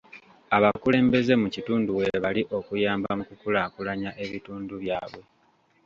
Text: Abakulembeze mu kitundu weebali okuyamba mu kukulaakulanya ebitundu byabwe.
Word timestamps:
Abakulembeze 0.57 1.33
mu 1.41 1.47
kitundu 1.55 1.89
weebali 1.97 2.41
okuyamba 2.57 3.09
mu 3.17 3.23
kukulaakulanya 3.29 4.11
ebitundu 4.23 4.73
byabwe. 4.83 5.21